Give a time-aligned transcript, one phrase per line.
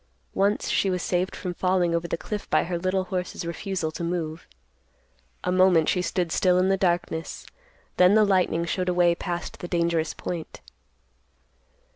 [0.33, 4.03] Once, she was saved from falling over the cliff by the little horse's refusal to
[4.03, 4.47] move.
[5.43, 7.45] A moment she stood still in the darkness;
[7.97, 10.59] then the lightning showed a way past the dangerous point.